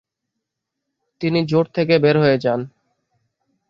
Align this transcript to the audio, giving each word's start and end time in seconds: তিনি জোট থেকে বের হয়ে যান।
তিনি 1.21 1.39
জোট 1.45 1.65
থেকে 1.73 1.95
বের 1.99 2.15
হয়ে 2.17 2.37
যান। 2.37 2.59